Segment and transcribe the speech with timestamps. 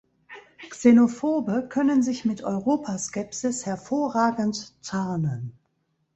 [0.71, 5.59] Xenophobe können sich mit Europaskepsis hervorragend tarnen.